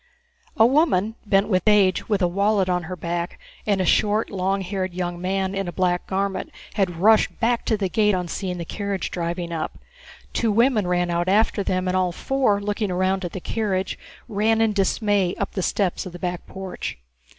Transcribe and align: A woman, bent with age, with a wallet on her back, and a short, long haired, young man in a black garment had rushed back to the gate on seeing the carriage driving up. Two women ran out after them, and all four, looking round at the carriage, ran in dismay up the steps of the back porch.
A 0.57 0.65
woman, 0.65 1.13
bent 1.27 1.47
with 1.47 1.61
age, 1.67 2.09
with 2.09 2.23
a 2.23 2.27
wallet 2.27 2.67
on 2.67 2.85
her 2.85 2.95
back, 2.95 3.39
and 3.67 3.79
a 3.79 3.85
short, 3.85 4.31
long 4.31 4.61
haired, 4.61 4.95
young 4.95 5.21
man 5.21 5.53
in 5.53 5.67
a 5.67 5.71
black 5.71 6.07
garment 6.07 6.49
had 6.73 6.97
rushed 6.99 7.39
back 7.39 7.65
to 7.65 7.77
the 7.77 7.87
gate 7.87 8.15
on 8.15 8.27
seeing 8.27 8.57
the 8.57 8.65
carriage 8.65 9.11
driving 9.11 9.51
up. 9.51 9.77
Two 10.33 10.51
women 10.51 10.87
ran 10.87 11.11
out 11.11 11.27
after 11.29 11.61
them, 11.61 11.87
and 11.87 11.95
all 11.95 12.11
four, 12.11 12.59
looking 12.59 12.91
round 12.91 13.23
at 13.23 13.33
the 13.33 13.39
carriage, 13.39 13.99
ran 14.27 14.59
in 14.59 14.73
dismay 14.73 15.35
up 15.37 15.51
the 15.51 15.61
steps 15.61 16.07
of 16.07 16.13
the 16.13 16.17
back 16.17 16.47
porch. 16.47 16.97